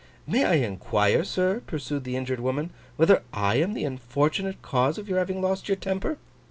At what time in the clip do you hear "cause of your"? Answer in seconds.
4.63-5.19